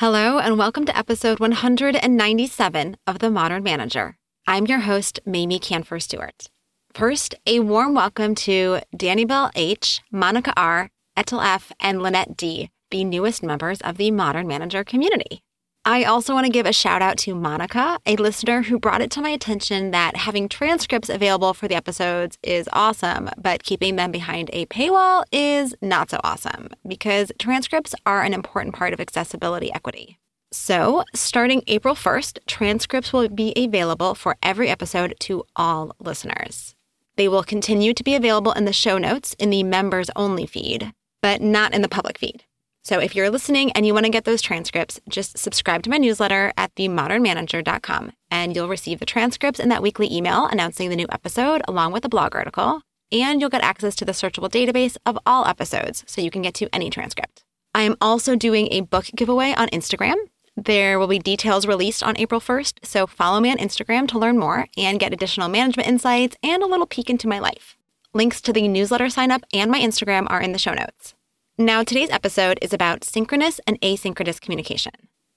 Hello, 0.00 0.38
and 0.38 0.56
welcome 0.56 0.86
to 0.86 0.96
episode 0.96 1.40
197 1.40 2.96
of 3.06 3.18
The 3.18 3.30
Modern 3.30 3.62
Manager. 3.62 4.16
I'm 4.46 4.64
your 4.64 4.78
host, 4.78 5.20
Mamie 5.26 5.60
Kanfer 5.60 6.00
Stewart. 6.00 6.46
First, 6.94 7.34
a 7.46 7.60
warm 7.60 7.92
welcome 7.92 8.34
to 8.36 8.80
Danny 8.96 9.26
Bell 9.26 9.50
H., 9.54 10.00
Monica 10.10 10.54
R., 10.56 10.88
Etel 11.18 11.44
F., 11.44 11.70
and 11.80 12.00
Lynette 12.00 12.34
D., 12.34 12.70
the 12.90 13.04
newest 13.04 13.42
members 13.42 13.82
of 13.82 13.98
the 13.98 14.10
Modern 14.10 14.46
Manager 14.46 14.84
community. 14.84 15.42
I 15.86 16.04
also 16.04 16.34
want 16.34 16.44
to 16.44 16.52
give 16.52 16.66
a 16.66 16.74
shout 16.74 17.00
out 17.00 17.16
to 17.18 17.34
Monica, 17.34 17.98
a 18.04 18.16
listener 18.16 18.62
who 18.62 18.78
brought 18.78 19.00
it 19.00 19.10
to 19.12 19.22
my 19.22 19.30
attention 19.30 19.92
that 19.92 20.14
having 20.14 20.46
transcripts 20.46 21.08
available 21.08 21.54
for 21.54 21.68
the 21.68 21.74
episodes 21.74 22.36
is 22.42 22.68
awesome, 22.74 23.30
but 23.38 23.62
keeping 23.62 23.96
them 23.96 24.12
behind 24.12 24.50
a 24.52 24.66
paywall 24.66 25.24
is 25.32 25.74
not 25.80 26.10
so 26.10 26.20
awesome 26.22 26.68
because 26.86 27.32
transcripts 27.38 27.94
are 28.04 28.22
an 28.22 28.34
important 28.34 28.74
part 28.74 28.92
of 28.92 29.00
accessibility 29.00 29.72
equity. 29.72 30.18
So, 30.52 31.04
starting 31.14 31.62
April 31.66 31.94
1st, 31.94 32.40
transcripts 32.46 33.12
will 33.12 33.28
be 33.28 33.54
available 33.56 34.14
for 34.14 34.36
every 34.42 34.68
episode 34.68 35.14
to 35.20 35.44
all 35.56 35.96
listeners. 35.98 36.74
They 37.16 37.28
will 37.28 37.42
continue 37.42 37.94
to 37.94 38.04
be 38.04 38.14
available 38.14 38.52
in 38.52 38.66
the 38.66 38.72
show 38.74 38.98
notes 38.98 39.34
in 39.38 39.48
the 39.48 39.62
members 39.62 40.10
only 40.14 40.44
feed, 40.44 40.92
but 41.22 41.40
not 41.40 41.72
in 41.72 41.80
the 41.80 41.88
public 41.88 42.18
feed. 42.18 42.44
So 42.82 42.98
if 42.98 43.14
you're 43.14 43.30
listening 43.30 43.72
and 43.72 43.86
you 43.86 43.92
want 43.92 44.06
to 44.06 44.12
get 44.12 44.24
those 44.24 44.40
transcripts, 44.40 45.00
just 45.08 45.36
subscribe 45.36 45.82
to 45.82 45.90
my 45.90 45.98
newsletter 45.98 46.52
at 46.56 46.74
themodernmanager.com 46.76 48.12
and 48.30 48.56
you'll 48.56 48.68
receive 48.68 49.00
the 49.00 49.06
transcripts 49.06 49.60
in 49.60 49.68
that 49.68 49.82
weekly 49.82 50.12
email 50.12 50.46
announcing 50.46 50.88
the 50.88 50.96
new 50.96 51.06
episode 51.12 51.62
along 51.68 51.92
with 51.92 52.04
a 52.04 52.08
blog 52.08 52.34
article. 52.34 52.80
And 53.12 53.40
you'll 53.40 53.50
get 53.50 53.62
access 53.62 53.94
to 53.96 54.04
the 54.04 54.12
searchable 54.12 54.48
database 54.48 54.96
of 55.04 55.18
all 55.26 55.46
episodes 55.46 56.04
so 56.06 56.20
you 56.20 56.30
can 56.30 56.42
get 56.42 56.54
to 56.54 56.74
any 56.74 56.90
transcript. 56.90 57.44
I 57.74 57.82
am 57.82 57.96
also 58.00 58.34
doing 58.34 58.68
a 58.70 58.80
book 58.80 59.06
giveaway 59.14 59.52
on 59.56 59.68
Instagram. 59.68 60.16
There 60.56 60.98
will 60.98 61.06
be 61.06 61.18
details 61.18 61.66
released 61.66 62.02
on 62.02 62.16
April 62.18 62.40
1st, 62.40 62.84
so 62.84 63.06
follow 63.06 63.40
me 63.40 63.50
on 63.50 63.58
Instagram 63.58 64.08
to 64.08 64.18
learn 64.18 64.38
more 64.38 64.66
and 64.76 64.98
get 64.98 65.12
additional 65.12 65.48
management 65.48 65.88
insights 65.88 66.36
and 66.42 66.62
a 66.62 66.66
little 66.66 66.86
peek 66.86 67.10
into 67.10 67.28
my 67.28 67.38
life. 67.38 67.76
Links 68.12 68.40
to 68.40 68.52
the 68.52 68.66
newsletter 68.68 69.08
sign 69.08 69.30
up 69.30 69.42
and 69.52 69.70
my 69.70 69.80
Instagram 69.80 70.26
are 70.30 70.40
in 70.40 70.52
the 70.52 70.58
show 70.58 70.74
notes. 70.74 71.14
Now, 71.60 71.82
today's 71.82 72.08
episode 72.08 72.58
is 72.62 72.72
about 72.72 73.04
synchronous 73.04 73.60
and 73.66 73.78
asynchronous 73.82 74.40
communication. 74.40 74.94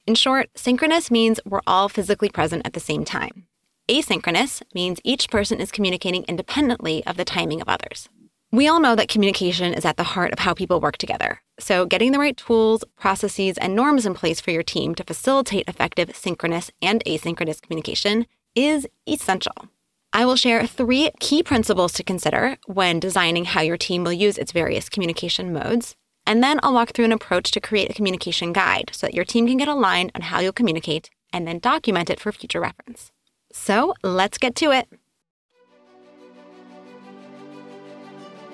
In 0.08 0.16
short, 0.16 0.50
synchronous 0.56 1.12
means 1.12 1.42
we're 1.44 1.60
all 1.68 1.90
physically 1.90 2.30
present 2.30 2.66
at 2.66 2.72
the 2.72 2.80
same 2.80 3.04
time. 3.04 3.46
Asynchronous 3.90 4.62
means 4.74 5.02
each 5.04 5.30
person 5.30 5.60
is 5.60 5.70
communicating 5.70 6.24
independently 6.24 7.06
of 7.06 7.18
the 7.18 7.26
timing 7.26 7.60
of 7.60 7.68
others. 7.68 8.08
We 8.54 8.70
all 8.70 8.80
know 8.80 8.96
that 8.96 9.10
communication 9.10 9.74
is 9.74 9.84
at 9.84 9.98
the 9.98 10.06
heart 10.16 10.32
of 10.32 10.40
how 10.40 10.54
people 10.54 10.80
work 10.80 10.96
together. 10.96 11.42
So, 11.60 11.86
getting 11.86 12.14
the 12.14 12.20
right 12.20 12.38
tools, 12.38 12.86
processes, 12.96 13.58
and 13.58 13.76
norms 13.76 14.06
in 14.06 14.14
place 14.14 14.40
for 14.40 14.52
your 14.52 14.64
team 14.64 14.96
to 14.96 15.04
facilitate 15.04 15.68
effective 15.68 16.16
synchronous 16.16 16.72
and 16.82 17.04
asynchronous 17.04 17.62
communication 17.62 18.28
is 18.56 18.88
essential. 19.06 19.68
I 20.14 20.26
will 20.26 20.38
share 20.38 20.66
three 20.68 21.12
key 21.20 21.44
principles 21.44 21.92
to 21.94 22.04
consider 22.04 22.56
when 22.66 23.02
designing 23.02 23.44
how 23.44 23.60
your 23.60 23.78
team 23.78 24.06
will 24.06 24.14
use 24.14 24.38
its 24.38 24.54
various 24.54 24.88
communication 24.88 25.52
modes 25.52 25.98
and 26.26 26.42
then 26.44 26.60
I'll 26.64 26.74
walk 26.74 26.92
through 26.92 27.06
an 27.06 27.12
approach 27.12 27.52
to 27.52 27.60
create 27.60 27.90
a 27.90 27.94
communication 27.94 28.54
guide 28.54 28.92
so 28.94 29.08
that 29.08 29.14
your 29.14 29.26
team 29.26 29.48
can 29.48 29.58
get 29.58 29.68
aligned 29.68 30.12
on 30.16 30.22
how 30.22 30.40
you'll 30.40 30.54
communicate 30.54 31.10
and 31.32 31.48
then 31.48 31.60
document 31.60 32.10
it 32.10 32.20
for 32.20 32.32
future 32.32 32.62
reference. 32.62 33.12
So 33.52 33.94
let's 34.04 34.38
get 34.38 34.56
to 34.58 34.72
it. 34.72 34.88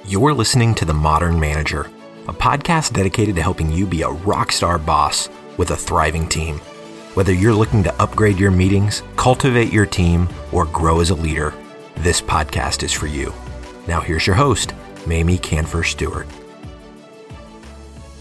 You're 0.05 0.33
listening 0.33 0.73
to 0.75 0.85
The 0.85 0.93
Modern 0.93 1.39
Manager, 1.39 1.89
a 2.27 2.33
podcast 2.33 2.93
dedicated 2.93 3.35
to 3.35 3.41
helping 3.41 3.71
you 3.71 3.85
be 3.85 4.01
a 4.01 4.09
rock 4.09 4.51
star 4.51 4.79
boss 4.79 5.29
with 5.57 5.71
a 5.71 5.77
thriving 5.77 6.27
team. 6.27 6.57
Whether 7.13 7.33
you're 7.33 7.53
looking 7.53 7.83
to 7.83 8.01
upgrade 8.01 8.39
your 8.39 8.51
meetings, 8.51 9.03
cultivate 9.17 9.73
your 9.73 9.85
team, 9.85 10.29
or 10.51 10.65
grow 10.65 11.01
as 11.01 11.09
a 11.09 11.15
leader, 11.15 11.53
this 11.97 12.21
podcast 12.21 12.81
is 12.81 12.93
for 12.93 13.07
you. 13.07 13.33
Now, 13.87 13.99
here's 13.99 14.25
your 14.25 14.35
host, 14.35 14.73
Mamie 15.05 15.37
Kanfer 15.37 15.85
Stewart. 15.85 16.27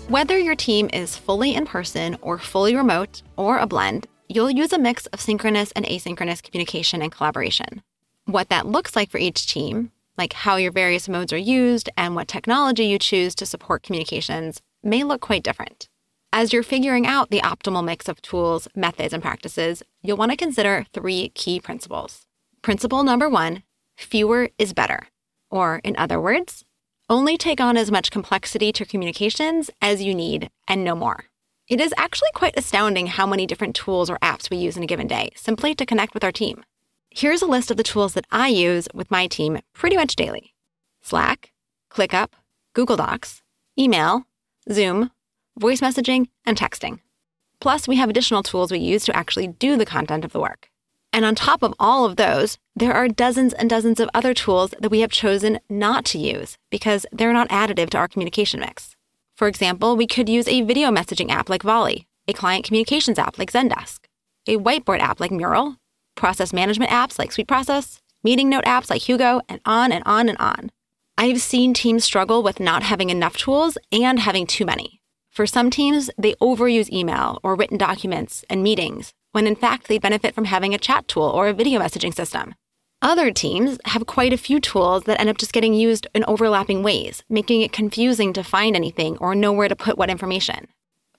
Whether 0.08 0.38
your 0.38 0.54
team 0.54 0.88
is 0.91 1.19
fully 1.19 1.54
in 1.54 1.66
person 1.66 2.16
or 2.22 2.38
fully 2.38 2.74
remote 2.74 3.20
or 3.36 3.58
a 3.58 3.66
blend, 3.66 4.06
you'll 4.26 4.50
use 4.50 4.72
a 4.72 4.78
mix 4.78 5.04
of 5.08 5.20
synchronous 5.20 5.70
and 5.72 5.84
asynchronous 5.84 6.42
communication 6.42 7.02
and 7.02 7.12
collaboration. 7.12 7.82
What 8.24 8.48
that 8.48 8.66
looks 8.66 8.96
like 8.96 9.10
for 9.10 9.19
each 9.19 9.46
team, 9.46 9.92
like 10.16 10.32
how 10.32 10.56
your 10.56 10.72
various 10.72 11.10
modes 11.10 11.30
are 11.30 11.36
used 11.36 11.91
and 11.94 12.14
what 12.14 12.26
technology 12.26 12.86
you 12.86 12.98
choose 12.98 13.34
to 13.34 13.44
support 13.44 13.82
communications, 13.82 14.62
may 14.82 15.04
look 15.04 15.20
quite 15.20 15.42
different. 15.42 15.91
As 16.32 16.54
you're 16.54 16.62
figuring 16.62 17.06
out 17.06 17.28
the 17.28 17.42
optimal 17.42 17.84
mix 17.84 18.08
of 18.08 18.22
tools, 18.22 18.66
methods, 18.75 19.12
and 19.12 19.22
practices, 19.22 19.82
you'll 20.00 20.16
want 20.16 20.30
to 20.30 20.38
consider 20.38 20.86
three 20.94 21.28
key 21.34 21.60
principles. 21.60 22.26
Principle 22.62 23.04
number 23.04 23.28
one 23.28 23.62
fewer 23.94 24.48
is 24.56 24.72
better. 24.72 25.08
Or, 25.50 25.82
in 25.84 25.96
other 25.98 26.19
words, 26.19 26.64
only 27.08 27.38
take 27.38 27.60
on 27.60 27.76
as 27.76 27.91
much 27.91 28.10
complexity 28.10 28.72
to 28.72 28.84
communications 28.84 29.70
as 29.80 30.02
you 30.02 30.14
need 30.14 30.50
and 30.66 30.84
no 30.84 30.94
more. 30.94 31.24
It 31.69 31.80
is 31.80 31.94
actually 31.96 32.30
quite 32.34 32.56
astounding 32.56 33.06
how 33.06 33.26
many 33.26 33.46
different 33.46 33.74
tools 33.74 34.10
or 34.10 34.19
apps 34.19 34.50
we 34.50 34.56
use 34.56 34.76
in 34.76 34.82
a 34.82 34.86
given 34.86 35.06
day 35.06 35.30
simply 35.34 35.74
to 35.74 35.86
connect 35.86 36.14
with 36.14 36.24
our 36.24 36.32
team. 36.32 36.64
Here's 37.10 37.42
a 37.42 37.46
list 37.46 37.70
of 37.70 37.76
the 37.76 37.82
tools 37.82 38.14
that 38.14 38.26
I 38.30 38.48
use 38.48 38.88
with 38.94 39.10
my 39.10 39.26
team 39.26 39.58
pretty 39.72 39.96
much 39.96 40.16
daily 40.16 40.54
Slack, 41.00 41.52
ClickUp, 41.91 42.30
Google 42.74 42.96
Docs, 42.96 43.42
email, 43.78 44.25
Zoom, 44.70 45.10
voice 45.58 45.80
messaging, 45.80 46.28
and 46.44 46.56
texting. 46.56 47.00
Plus, 47.60 47.88
we 47.88 47.96
have 47.96 48.08
additional 48.08 48.42
tools 48.42 48.70
we 48.70 48.78
use 48.78 49.04
to 49.04 49.16
actually 49.16 49.48
do 49.48 49.76
the 49.76 49.86
content 49.86 50.25
of 50.25 50.32
the 50.32 50.40
work. 50.40 50.70
And 51.12 51.24
on 51.24 51.34
top 51.34 51.62
of 51.62 51.74
all 51.78 52.04
of 52.04 52.16
those, 52.16 52.58
there 52.76 52.92
are 52.92 53.08
dozens 53.08 53.52
and 53.54 53.69
dozens 53.69 53.98
of 53.98 54.10
other 54.14 54.34
tools 54.34 54.74
that 54.78 54.91
we 54.91 55.00
have 55.00 55.10
chosen 55.10 55.58
not 55.69 56.04
to 56.06 56.19
use 56.19 56.56
because 56.70 57.06
they're 57.12 57.32
not 57.32 57.48
additive 57.48 57.91
to 57.91 57.98
our 57.98 58.08
communication 58.08 58.60
mix. 58.60 58.94
For 59.36 59.48
example, 59.48 59.96
we 59.96 60.06
could 60.06 60.28
use 60.28 60.48
a 60.48 60.62
video 60.62 60.91
messaging 60.91 61.30
app 61.30 61.48
like 61.48 61.62
Volley, 61.62 62.06
a 62.26 62.32
client 62.32 62.64
communications 62.64 63.19
app 63.19 63.38
like 63.38 63.52
Zendesk, 63.52 64.00
a 64.46 64.56
whiteboard 64.56 65.00
app 65.00 65.20
like 65.20 65.30
Mural, 65.30 65.76
process 66.14 66.52
management 66.52 66.91
apps 66.91 67.19
like 67.19 67.30
SweetProcess, 67.30 67.98
meeting 68.22 68.48
note 68.48 68.64
apps 68.64 68.90
like 68.90 69.02
Hugo, 69.02 69.40
and 69.48 69.60
on 69.64 69.92
and 69.92 70.02
on 70.04 70.28
and 70.28 70.38
on. 70.38 70.70
I've 71.16 71.40
seen 71.40 71.72
teams 71.75 72.04
struggle 72.04 72.42
with 72.42 72.60
not 72.60 72.82
having 72.82 73.10
enough 73.10 73.36
tools 73.36 73.78
and 73.90 74.20
having 74.20 74.46
too 74.46 74.64
many. 74.64 75.00
For 75.30 75.46
some 75.46 75.70
teams, 75.70 76.10
they 76.19 76.34
overuse 76.34 76.92
email 76.92 77.40
or 77.42 77.54
written 77.54 77.78
documents 77.78 78.44
and 78.50 78.62
meetings 78.62 79.14
when 79.33 79.47
in 79.47 79.56
fact 79.56 79.89
they 79.89 79.99
benefit 79.99 80.34
from 80.34 80.47
having 80.47 80.75
a 80.75 80.78
chat 80.78 81.06
tool 81.09 81.25
or 81.25 81.49
a 81.49 81.53
video 81.53 81.81
messaging 81.81 82.15
system. 82.15 82.55
Other 83.00 83.31
teams 83.31 83.78
have 83.84 84.06
quite 84.06 84.33
a 84.33 84.37
few 84.37 84.59
tools 84.59 85.05
that 85.05 85.21
end 85.21 85.28
up 85.28 85.39
just 85.39 85.53
getting 85.53 85.72
used 85.72 86.09
in 86.15 86.25
overlapping 86.27 86.83
ways, 86.83 87.22
making 87.28 87.62
it 87.62 87.72
confusing 87.72 88.33
to 88.33 88.43
find 88.43 88.75
anything 88.75 89.17
or 89.19 89.37
know 89.37 89.53
where 89.53 89.69
to 89.69 89.77
put 89.77 89.97
what 89.97 90.11
information. 90.11 90.67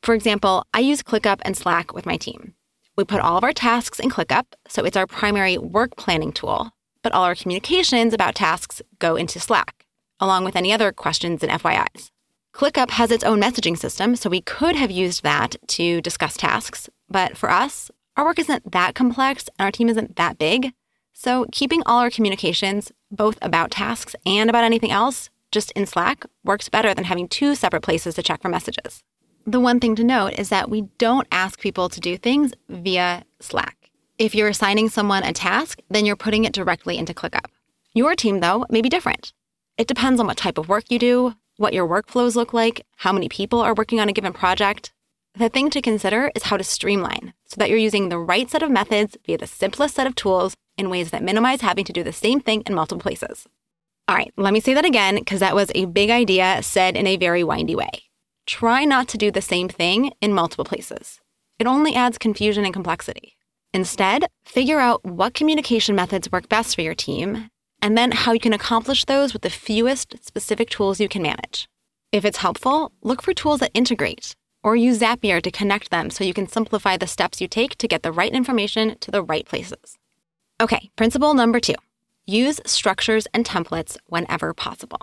For 0.02 0.14
example, 0.14 0.66
I 0.74 0.80
use 0.80 1.02
ClickUp 1.02 1.40
and 1.44 1.56
Slack 1.56 1.94
with 1.94 2.06
my 2.06 2.18
team. 2.18 2.54
We 2.98 3.06
put 3.06 3.22
all 3.22 3.38
of 3.38 3.46
our 3.46 3.54
tasks 3.54 3.98
in 3.98 4.10
ClickUp, 4.10 4.46
so 4.68 4.84
it's 4.84 4.98
our 4.98 5.08
primary 5.08 5.58
work 5.58 5.96
planning 5.96 6.34
tool, 6.34 6.72
but 7.02 7.14
all 7.14 7.24
our 7.24 7.36
communications 7.36 8.14
about 8.14 8.36
tasks 8.36 8.82
go 9.00 9.16
into 9.16 9.40
Slack, 9.40 9.86
along 10.20 10.44
with 10.44 10.58
any 10.58 10.74
other 10.74 10.92
questions 10.92 11.44
and 11.44 11.52
FYIs. 11.52 12.12
ClickUp 12.54 12.90
has 12.92 13.10
its 13.10 13.24
own 13.24 13.40
messaging 13.40 13.78
system, 13.78 14.18
so 14.18 14.30
we 14.30 14.42
could 14.42 14.76
have 14.76 14.92
used 14.92 15.24
that 15.24 15.56
to 15.68 16.02
discuss 16.02 16.36
tasks, 16.36 16.90
but 17.10 17.38
for 17.38 17.50
us, 17.50 17.90
our 18.20 18.26
work 18.26 18.38
isn't 18.38 18.74
that 18.74 18.96
complex 18.96 19.48
and 19.58 19.66
our 19.66 19.72
team 19.72 19.88
isn't 19.88 20.18
that 20.18 20.38
big. 20.38 20.74
So, 21.14 21.46
keeping 21.54 21.82
all 21.86 22.00
our 22.00 22.10
communications, 22.10 22.92
both 23.10 23.38
about 23.42 23.72
tasks 23.72 24.14
and 24.26 24.50
about 24.50 24.66
anything 24.66 24.92
else, 24.92 25.30
just 25.54 25.72
in 25.72 25.86
Slack 25.86 26.26
works 26.44 26.68
better 26.68 26.94
than 26.94 27.06
having 27.06 27.30
two 27.30 27.56
separate 27.56 27.82
places 27.82 28.16
to 28.16 28.22
check 28.22 28.42
for 28.42 28.50
messages. 28.50 29.04
The 29.48 29.62
one 29.62 29.80
thing 29.80 29.96
to 29.96 30.04
note 30.04 30.34
is 30.34 30.50
that 30.50 30.70
we 30.70 30.82
don't 30.98 31.30
ask 31.32 31.62
people 31.62 31.88
to 31.88 32.02
do 32.02 32.18
things 32.18 32.52
via 32.68 33.24
Slack. 33.40 33.90
If 34.18 34.36
you're 34.36 34.50
assigning 34.50 34.90
someone 34.90 35.24
a 35.24 35.32
task, 35.32 35.80
then 35.90 36.06
you're 36.06 36.18
putting 36.18 36.44
it 36.44 36.52
directly 36.52 36.98
into 36.98 37.14
ClickUp. 37.14 37.46
Your 37.94 38.16
team, 38.16 38.42
though, 38.42 38.66
may 38.70 38.82
be 38.82 38.90
different. 38.90 39.32
It 39.78 39.88
depends 39.88 40.20
on 40.20 40.28
what 40.28 40.36
type 40.36 40.58
of 40.58 40.68
work 40.68 40.92
you 40.92 41.00
do, 41.00 41.36
what 41.56 41.74
your 41.74 41.88
workflows 41.88 42.36
look 42.36 42.52
like, 42.52 42.86
how 42.98 43.14
many 43.14 43.30
people 43.30 43.62
are 43.62 43.74
working 43.74 44.02
on 44.02 44.10
a 44.10 44.14
given 44.14 44.34
project, 44.34 44.92
the 45.40 45.50
thing 45.50 45.70
to 45.70 45.82
consider 45.82 46.32
is 46.36 46.44
how 46.44 46.58
to 46.58 46.64
streamline 46.66 47.34
so 47.46 47.56
that 47.58 47.70
you're 47.70 47.78
using 47.78 48.10
the 48.10 48.20
right 48.20 48.50
set 48.50 48.62
of 48.62 48.70
methods 48.70 49.18
via 49.26 49.38
the 49.38 49.48
simplest 49.48 49.96
set 49.96 50.06
of 50.06 50.14
tools 50.14 50.54
in 50.78 50.90
ways 50.90 51.12
that 51.12 51.24
minimize 51.24 51.62
having 51.62 51.86
to 51.86 51.94
do 51.94 52.04
the 52.04 52.12
same 52.12 52.42
thing 52.42 52.62
in 52.66 52.76
multiple 52.76 53.02
places. 53.02 53.48
All 54.10 54.16
right, 54.16 54.34
let 54.36 54.54
me 54.54 54.60
say 54.60 54.74
that 54.74 54.84
again 54.86 55.16
because 55.16 55.40
that 55.40 55.56
was 55.56 55.72
a 55.74 55.86
big 55.86 56.10
idea 56.10 56.62
said 56.62 56.98
in 56.98 57.08
a 57.08 57.16
very 57.16 57.44
windy 57.44 57.74
way. 57.74 57.90
Try 58.48 58.84
not 58.84 59.08
to 59.10 59.18
do 59.18 59.32
the 59.32 59.42
same 59.42 59.70
thing 59.70 60.12
in 60.20 60.34
multiple 60.34 60.66
places. 60.66 61.22
It 61.58 61.68
only 61.68 61.96
adds 61.96 62.18
confusion 62.18 62.66
and 62.66 62.74
complexity. 62.74 63.38
Instead, 63.74 64.26
figure 64.44 64.80
out 64.80 65.06
what 65.06 65.34
communication 65.34 65.96
methods 65.96 66.30
work 66.32 66.50
best 66.50 66.76
for 66.76 66.82
your 66.82 66.96
team 66.96 67.50
and 67.82 67.98
then 67.98 68.12
how 68.12 68.34
you 68.34 68.42
can 68.42 68.52
accomplish 68.52 69.06
those 69.06 69.32
with 69.32 69.44
the 69.44 69.50
fewest 69.50 70.18
specific 70.22 70.70
tools 70.70 71.00
you 71.00 71.08
can 71.08 71.22
manage. 71.22 71.70
If 72.12 72.26
it's 72.26 72.40
helpful, 72.40 72.92
look 73.02 73.22
for 73.22 73.34
tools 73.34 73.62
that 73.62 73.72
integrate 73.74 74.36
or 74.64 74.76
use 74.76 75.00
Zapier 75.00 75.42
to 75.42 75.52
connect 75.52 75.92
them 75.92 76.10
so 76.10 76.24
you 76.24 76.34
can 76.34 76.48
simplify 76.48 76.98
the 76.98 77.08
steps 77.08 77.42
you 77.42 77.48
take 77.48 77.78
to 77.78 77.88
get 77.88 78.04
the 78.04 78.12
right 78.12 78.32
information 78.32 78.98
to 79.00 79.12
the 79.12 79.24
right 79.24 79.46
places. 79.46 79.98
Okay, 80.62 80.90
principle 80.96 81.34
number 81.34 81.60
two 81.60 81.76
use 82.26 82.62
structures 82.66 83.28
and 83.34 83.44
templates 83.44 83.98
whenever 84.06 84.54
possible. 84.54 85.00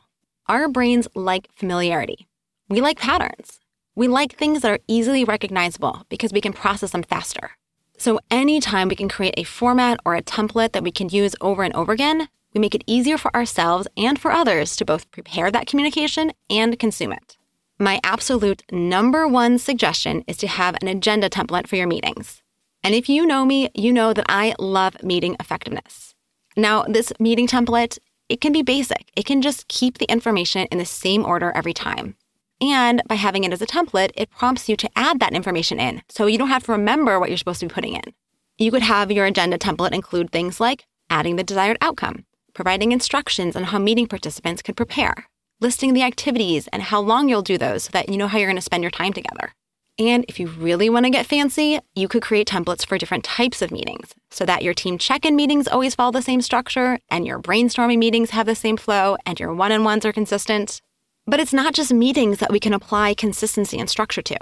Our 0.46 0.68
brains 0.68 1.08
like 1.16 1.48
familiarity. 1.56 2.28
We 2.68 2.80
like 2.80 2.98
patterns. 2.98 3.58
We 3.96 4.06
like 4.06 4.36
things 4.36 4.62
that 4.62 4.70
are 4.70 4.78
easily 4.86 5.24
recognizable 5.24 6.04
because 6.08 6.32
we 6.32 6.40
can 6.40 6.52
process 6.52 6.92
them 6.92 7.02
faster. 7.02 7.50
So, 7.98 8.20
anytime 8.30 8.88
we 8.88 8.94
can 8.94 9.08
create 9.08 9.34
a 9.36 9.44
format 9.44 9.98
or 10.04 10.14
a 10.14 10.22
template 10.22 10.72
that 10.72 10.84
we 10.84 10.92
can 10.92 11.08
use 11.08 11.34
over 11.40 11.62
and 11.62 11.74
over 11.74 11.92
again, 11.92 12.28
we 12.52 12.60
make 12.60 12.74
it 12.74 12.84
easier 12.86 13.18
for 13.18 13.34
ourselves 13.34 13.88
and 13.96 14.18
for 14.18 14.30
others 14.30 14.76
to 14.76 14.84
both 14.84 15.10
prepare 15.10 15.50
that 15.50 15.66
communication 15.66 16.32
and 16.50 16.78
consume 16.78 17.12
it. 17.12 17.35
My 17.78 18.00
absolute 18.02 18.62
number 18.73 19.28
one 19.28 19.58
suggestion 19.58 20.25
is 20.26 20.38
to 20.38 20.49
have 20.49 20.76
an 20.81 20.88
agenda 20.88 21.28
template 21.28 21.67
for 21.67 21.76
your 21.76 21.87
meetings. 21.87 22.43
And 22.82 22.94
if 22.94 23.06
you 23.06 23.26
know 23.26 23.44
me, 23.44 23.69
you 23.75 23.93
know 23.93 24.14
that 24.14 24.25
I 24.31 24.55
love 24.58 25.02
meeting 25.02 25.37
effectiveness. 25.38 26.14
Now, 26.56 26.84
this 26.84 27.12
meeting 27.20 27.46
template, 27.46 27.99
it 28.31 28.40
can 28.40 28.55
be 28.55 28.62
basic. 28.62 29.11
It 29.14 29.26
can 29.26 29.43
just 29.43 29.69
keep 29.69 29.99
the 29.99 30.11
information 30.11 30.67
in 30.70 30.78
the 30.78 30.87
same 30.87 31.26
order 31.26 31.52
every 31.55 31.75
time. 31.75 32.17
And 32.62 33.02
by 33.08 33.17
having 33.17 33.44
it 33.44 33.52
as 33.52 33.61
a 33.61 33.67
template, 33.67 34.12
it 34.14 34.31
prompts 34.31 34.70
you 34.70 34.76
to 34.76 34.90
add 34.96 35.20
that 35.20 35.34
information 35.34 35.78
in 35.78 36.02
so 36.08 36.25
you 36.25 36.38
don't 36.38 36.49
have 36.49 36.64
to 36.64 36.73
remember 36.73 37.20
what 37.20 37.28
you're 37.28 37.37
supposed 37.37 37.61
to 37.61 37.67
be 37.67 37.75
putting 37.75 37.94
in. 37.94 38.14
You 38.56 38.70
could 38.70 38.82
have 38.82 39.12
your 39.12 39.26
agenda 39.26 39.58
template 39.58 39.93
include 39.93 40.32
things 40.32 40.61
like 40.61 40.87
adding 41.11 41.37
the 41.37 41.44
desired 41.44 41.76
outcome, 41.82 42.25
providing 42.55 42.93
instructions 42.93 43.55
on 43.55 43.64
how 43.64 43.78
meeting 43.78 44.06
participants 44.06 44.62
could 44.62 44.78
prepare, 44.78 45.28
listing 45.60 45.94
the 45.94 46.02
activities 46.02 46.68
and 46.68 46.82
how 46.82 47.00
long 47.00 47.28
you'll 47.28 47.42
do 47.42 47.58
those 47.58 47.84
so 47.84 47.90
that 47.92 48.08
you 48.08 48.16
know 48.16 48.28
how 48.28 48.38
you're 48.38 48.48
going 48.48 48.56
to 48.56 48.62
spend 48.62 48.82
your 48.82 48.90
time 48.90 49.12
together. 49.12 49.52
And 49.98 50.26
if 50.28 50.38
you 50.38 50.48
really 50.48 50.90
want 50.90 51.06
to 51.06 51.10
get 51.10 51.24
fancy, 51.24 51.80
you 51.94 52.06
could 52.06 52.22
create 52.22 52.48
templates 52.48 52.84
for 52.84 52.98
different 52.98 53.24
types 53.24 53.62
of 53.62 53.70
meetings 53.70 54.14
so 54.30 54.44
that 54.44 54.62
your 54.62 54.74
team 54.74 54.98
check 54.98 55.24
in 55.24 55.34
meetings 55.34 55.66
always 55.66 55.94
follow 55.94 56.12
the 56.12 56.20
same 56.20 56.42
structure, 56.42 56.98
and 57.08 57.26
your 57.26 57.40
brainstorming 57.40 57.98
meetings 57.98 58.30
have 58.30 58.44
the 58.44 58.54
same 58.54 58.76
flow, 58.76 59.16
and 59.24 59.40
your 59.40 59.54
one 59.54 59.72
on 59.72 59.84
ones 59.84 60.04
are 60.04 60.12
consistent. 60.12 60.82
But 61.26 61.40
it's 61.40 61.54
not 61.54 61.72
just 61.72 61.94
meetings 61.94 62.38
that 62.38 62.52
we 62.52 62.60
can 62.60 62.74
apply 62.74 63.14
consistency 63.14 63.78
and 63.78 63.88
structure 63.88 64.22
to. 64.22 64.36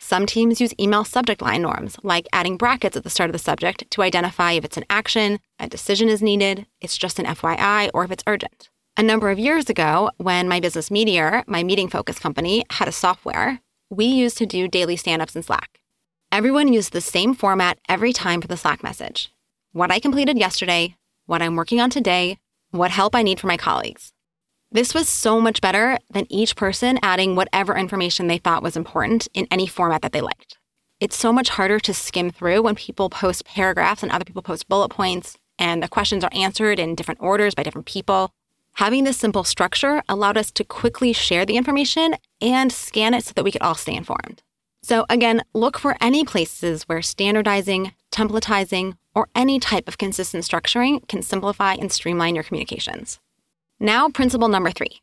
Some 0.00 0.24
teams 0.24 0.60
use 0.60 0.74
email 0.80 1.04
subject 1.04 1.42
line 1.42 1.62
norms, 1.62 1.96
like 2.02 2.26
adding 2.32 2.56
brackets 2.56 2.96
at 2.96 3.04
the 3.04 3.10
start 3.10 3.28
of 3.28 3.32
the 3.32 3.38
subject 3.38 3.90
to 3.90 4.02
identify 4.02 4.52
if 4.52 4.64
it's 4.64 4.78
an 4.78 4.84
action, 4.88 5.38
a 5.58 5.68
decision 5.68 6.08
is 6.08 6.22
needed, 6.22 6.66
it's 6.80 6.96
just 6.96 7.18
an 7.18 7.26
FYI, 7.26 7.90
or 7.92 8.04
if 8.04 8.10
it's 8.10 8.24
urgent. 8.26 8.70
A 8.96 9.02
number 9.02 9.28
of 9.28 9.40
years 9.40 9.68
ago, 9.68 10.12
when 10.18 10.46
my 10.46 10.60
business 10.60 10.88
Meeteor, 10.88 11.42
my 11.48 11.64
meeting 11.64 11.88
focus 11.88 12.20
company, 12.20 12.64
had 12.70 12.86
a 12.86 12.92
software, 12.92 13.58
we 13.90 14.04
used 14.04 14.38
to 14.38 14.46
do 14.46 14.68
daily 14.68 14.94
stand 14.94 15.20
ups 15.20 15.34
in 15.34 15.42
Slack. 15.42 15.80
Everyone 16.30 16.72
used 16.72 16.92
the 16.92 17.00
same 17.00 17.34
format 17.34 17.80
every 17.88 18.12
time 18.12 18.40
for 18.40 18.46
the 18.46 18.56
Slack 18.56 18.84
message 18.84 19.32
what 19.72 19.90
I 19.90 19.98
completed 19.98 20.38
yesterday, 20.38 20.94
what 21.26 21.42
I'm 21.42 21.56
working 21.56 21.80
on 21.80 21.90
today, 21.90 22.38
what 22.70 22.92
help 22.92 23.16
I 23.16 23.22
need 23.22 23.40
from 23.40 23.48
my 23.48 23.56
colleagues. 23.56 24.12
This 24.70 24.94
was 24.94 25.08
so 25.08 25.40
much 25.40 25.60
better 25.60 25.98
than 26.10 26.30
each 26.30 26.54
person 26.54 27.00
adding 27.02 27.34
whatever 27.34 27.74
information 27.74 28.28
they 28.28 28.38
thought 28.38 28.62
was 28.62 28.76
important 28.76 29.26
in 29.34 29.48
any 29.50 29.66
format 29.66 30.02
that 30.02 30.12
they 30.12 30.20
liked. 30.20 30.58
It's 31.00 31.16
so 31.16 31.32
much 31.32 31.48
harder 31.48 31.80
to 31.80 31.92
skim 31.92 32.30
through 32.30 32.62
when 32.62 32.76
people 32.76 33.10
post 33.10 33.44
paragraphs 33.44 34.04
and 34.04 34.12
other 34.12 34.24
people 34.24 34.42
post 34.42 34.68
bullet 34.68 34.90
points, 34.90 35.36
and 35.58 35.82
the 35.82 35.88
questions 35.88 36.22
are 36.22 36.30
answered 36.32 36.78
in 36.78 36.94
different 36.94 37.20
orders 37.20 37.56
by 37.56 37.64
different 37.64 37.88
people. 37.88 38.30
Having 38.74 39.04
this 39.04 39.16
simple 39.16 39.44
structure 39.44 40.02
allowed 40.08 40.36
us 40.36 40.50
to 40.50 40.64
quickly 40.64 41.12
share 41.12 41.46
the 41.46 41.56
information 41.56 42.16
and 42.40 42.72
scan 42.72 43.14
it 43.14 43.24
so 43.24 43.32
that 43.34 43.44
we 43.44 43.52
could 43.52 43.62
all 43.62 43.76
stay 43.76 43.94
informed. 43.94 44.42
So, 44.82 45.06
again, 45.08 45.42
look 45.54 45.78
for 45.78 45.96
any 46.00 46.24
places 46.24 46.82
where 46.84 47.00
standardizing, 47.00 47.92
templatizing, 48.10 48.96
or 49.14 49.28
any 49.34 49.60
type 49.60 49.86
of 49.86 49.96
consistent 49.96 50.42
structuring 50.42 51.06
can 51.08 51.22
simplify 51.22 51.74
and 51.74 51.90
streamline 51.90 52.34
your 52.34 52.42
communications. 52.42 53.20
Now, 53.78 54.08
principle 54.08 54.48
number 54.48 54.70
three 54.70 55.00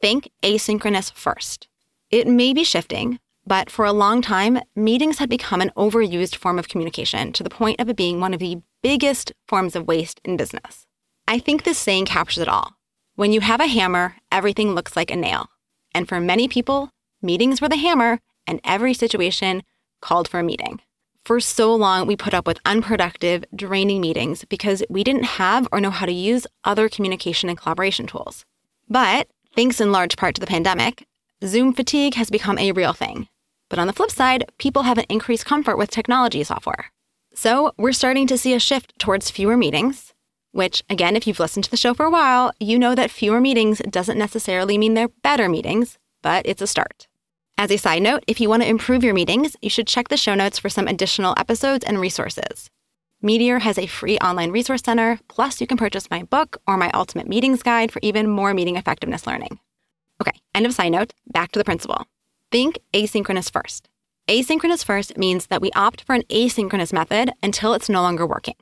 think 0.00 0.28
asynchronous 0.42 1.12
first. 1.12 1.68
It 2.10 2.26
may 2.26 2.52
be 2.52 2.64
shifting, 2.64 3.20
but 3.46 3.70
for 3.70 3.84
a 3.84 3.92
long 3.92 4.22
time, 4.22 4.60
meetings 4.74 5.18
had 5.18 5.30
become 5.30 5.60
an 5.60 5.72
overused 5.76 6.34
form 6.34 6.58
of 6.58 6.68
communication 6.68 7.32
to 7.32 7.42
the 7.42 7.48
point 7.48 7.80
of 7.80 7.88
it 7.88 7.96
being 7.96 8.20
one 8.20 8.34
of 8.34 8.40
the 8.40 8.60
biggest 8.82 9.32
forms 9.46 9.76
of 9.76 9.86
waste 9.86 10.20
in 10.24 10.36
business. 10.36 10.86
I 11.28 11.38
think 11.38 11.62
this 11.62 11.78
saying 11.78 12.06
captures 12.06 12.42
it 12.42 12.48
all. 12.48 12.74
When 13.16 13.32
you 13.32 13.42
have 13.42 13.60
a 13.60 13.68
hammer, 13.68 14.16
everything 14.32 14.74
looks 14.74 14.96
like 14.96 15.12
a 15.12 15.16
nail. 15.16 15.48
And 15.94 16.08
for 16.08 16.18
many 16.18 16.48
people, 16.48 16.90
meetings 17.22 17.60
were 17.60 17.68
the 17.68 17.76
hammer, 17.76 18.18
and 18.44 18.60
every 18.64 18.92
situation 18.92 19.62
called 20.00 20.26
for 20.26 20.40
a 20.40 20.42
meeting. 20.42 20.80
For 21.24 21.38
so 21.38 21.72
long, 21.72 22.08
we 22.08 22.16
put 22.16 22.34
up 22.34 22.44
with 22.44 22.58
unproductive, 22.64 23.44
draining 23.54 24.00
meetings 24.00 24.44
because 24.46 24.82
we 24.90 25.04
didn't 25.04 25.38
have 25.38 25.68
or 25.70 25.80
know 25.80 25.92
how 25.92 26.06
to 26.06 26.12
use 26.12 26.48
other 26.64 26.88
communication 26.88 27.48
and 27.48 27.56
collaboration 27.56 28.08
tools. 28.08 28.44
But 28.88 29.28
thanks 29.54 29.80
in 29.80 29.92
large 29.92 30.16
part 30.16 30.34
to 30.34 30.40
the 30.40 30.48
pandemic, 30.48 31.06
Zoom 31.44 31.72
fatigue 31.72 32.14
has 32.14 32.30
become 32.30 32.58
a 32.58 32.72
real 32.72 32.94
thing. 32.94 33.28
But 33.70 33.78
on 33.78 33.86
the 33.86 33.92
flip 33.92 34.10
side, 34.10 34.50
people 34.58 34.82
have 34.82 34.98
an 34.98 35.06
increased 35.08 35.46
comfort 35.46 35.76
with 35.78 35.88
technology 35.88 36.42
software. 36.42 36.90
So 37.32 37.74
we're 37.78 37.92
starting 37.92 38.26
to 38.26 38.36
see 38.36 38.54
a 38.54 38.58
shift 38.58 38.98
towards 38.98 39.30
fewer 39.30 39.56
meetings, 39.56 40.13
which, 40.54 40.84
again, 40.88 41.16
if 41.16 41.26
you've 41.26 41.40
listened 41.40 41.64
to 41.64 41.70
the 41.70 41.76
show 41.76 41.92
for 41.94 42.06
a 42.06 42.10
while, 42.10 42.52
you 42.60 42.78
know 42.78 42.94
that 42.94 43.10
fewer 43.10 43.40
meetings 43.40 43.82
doesn't 43.90 44.16
necessarily 44.16 44.78
mean 44.78 44.94
they're 44.94 45.08
better 45.08 45.48
meetings, 45.48 45.98
but 46.22 46.46
it's 46.46 46.62
a 46.62 46.66
start. 46.66 47.08
As 47.58 47.72
a 47.72 47.76
side 47.76 48.02
note, 48.02 48.22
if 48.28 48.40
you 48.40 48.48
want 48.48 48.62
to 48.62 48.68
improve 48.68 49.02
your 49.02 49.14
meetings, 49.14 49.56
you 49.60 49.68
should 49.68 49.88
check 49.88 50.08
the 50.08 50.16
show 50.16 50.34
notes 50.34 50.58
for 50.58 50.68
some 50.68 50.86
additional 50.86 51.34
episodes 51.36 51.84
and 51.84 52.00
resources. 52.00 52.70
Meeteor 53.20 53.62
has 53.62 53.78
a 53.78 53.86
free 53.86 54.16
online 54.18 54.52
resource 54.52 54.82
center, 54.82 55.18
plus, 55.28 55.60
you 55.60 55.66
can 55.66 55.76
purchase 55.76 56.10
my 56.10 56.22
book 56.22 56.58
or 56.68 56.76
my 56.76 56.90
Ultimate 56.94 57.26
Meetings 57.26 57.62
Guide 57.62 57.90
for 57.90 57.98
even 58.02 58.28
more 58.28 58.54
meeting 58.54 58.76
effectiveness 58.76 59.26
learning. 59.26 59.58
Okay, 60.20 60.38
end 60.54 60.66
of 60.66 60.72
side 60.72 60.92
note, 60.92 61.14
back 61.26 61.50
to 61.52 61.58
the 61.58 61.64
principle. 61.64 62.06
Think 62.52 62.78
asynchronous 62.92 63.50
first. 63.50 63.88
Asynchronous 64.28 64.84
first 64.84 65.18
means 65.18 65.48
that 65.48 65.60
we 65.60 65.72
opt 65.72 66.02
for 66.02 66.14
an 66.14 66.22
asynchronous 66.30 66.92
method 66.92 67.32
until 67.42 67.74
it's 67.74 67.88
no 67.88 68.02
longer 68.02 68.26
working. 68.26 68.54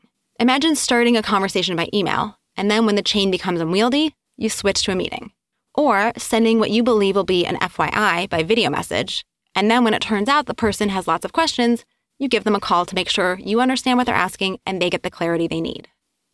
Imagine 0.43 0.75
starting 0.75 1.17
a 1.17 1.23
conversation 1.23 1.77
by 1.77 1.89
email, 1.95 2.37
and 2.57 2.69
then 2.69 2.85
when 2.85 2.97
the 2.97 3.03
chain 3.03 3.31
becomes 3.31 3.61
unwieldy, 3.61 4.17
you 4.37 4.49
switch 4.49 4.83
to 4.83 4.91
a 4.91 4.97
meeting. 4.97 5.31
Or 5.73 6.11
sending 6.17 6.59
what 6.59 6.73
you 6.73 6.83
believe 6.83 7.15
will 7.15 7.23
be 7.23 7.47
an 7.47 7.59
FYI 7.59 8.29
by 8.29 8.43
video 8.43 8.69
message, 8.69 9.25
and 9.55 9.71
then 9.71 9.85
when 9.85 9.95
it 9.95 10.03
turns 10.03 10.29
out 10.29 10.47
the 10.47 10.53
person 10.53 10.89
has 10.89 11.07
lots 11.07 11.25
of 11.25 11.33
questions, 11.33 11.85
you 12.19 12.27
give 12.27 12.43
them 12.43 12.57
a 12.57 12.61
call 12.61 12.85
to 12.87 12.95
make 12.97 13.09
sure 13.09 13.39
you 13.39 13.61
understand 13.61 13.99
what 13.99 14.07
they're 14.07 14.17
asking 14.17 14.59
and 14.67 14.83
they 14.83 14.91
get 14.91 15.05
the 15.05 15.13
clarity 15.13 15.47
they 15.47 15.61
need. 15.61 15.87